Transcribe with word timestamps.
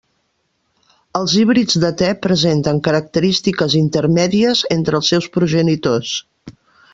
Els 1.19 1.33
híbrids 1.41 1.77
de 1.83 1.91
te 2.01 2.09
presenten 2.23 2.81
característiques 2.87 3.77
intermèdies 3.83 4.65
entre 4.79 4.99
els 5.01 5.13
seus 5.15 5.29
progenitors. 5.37 6.17